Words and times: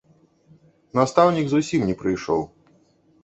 Настаўнік 0.99 1.47
зусім 1.53 1.85
не 1.89 1.95
прыйшоў. 2.01 2.41